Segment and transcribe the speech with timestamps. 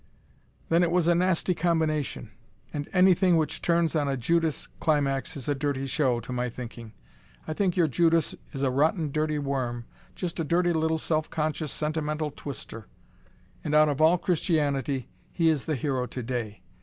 [0.69, 2.31] "Then it was a nasty combination.
[2.73, 6.93] And anything which turns on a Judas climax is a dirty show, to my thinking.
[7.47, 9.85] I think your Judas is a rotten, dirty worm,
[10.15, 12.87] just a dirty little self conscious sentimental twister.
[13.63, 16.63] And out of all Christianity he is the hero today.